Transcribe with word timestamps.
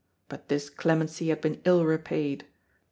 But 0.29 0.49
this 0.49 0.71
clemency 0.71 1.27
had 1.29 1.41
been 1.41 1.61
ill 1.63 1.85
repaid. 1.85 2.47